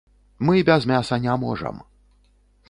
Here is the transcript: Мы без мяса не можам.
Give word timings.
Мы 0.39 0.63
без 0.69 0.87
мяса 0.93 1.19
не 1.27 1.35
можам. 1.45 1.83